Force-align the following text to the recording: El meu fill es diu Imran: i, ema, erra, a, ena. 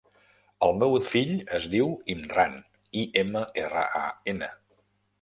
El 0.67 0.71
meu 0.83 0.97
fill 1.09 1.33
es 1.59 1.69
diu 1.75 1.93
Imran: 2.15 2.59
i, 3.03 3.07
ema, 3.25 3.47
erra, 3.67 3.89
a, 4.05 4.07
ena. 4.37 4.55